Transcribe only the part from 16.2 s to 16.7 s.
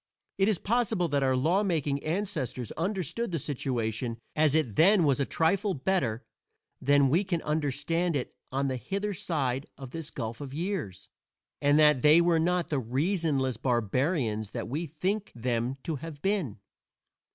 been.